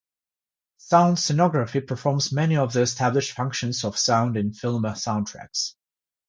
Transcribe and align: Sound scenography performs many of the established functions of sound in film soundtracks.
Sound 0.77 1.17
scenography 1.17 1.85
performs 1.85 2.31
many 2.31 2.57
of 2.57 2.73
the 2.73 2.81
established 2.81 3.33
functions 3.37 3.83
of 3.83 3.99
sound 3.99 4.35
in 4.35 4.51
film 4.51 4.81
soundtracks. 4.81 5.75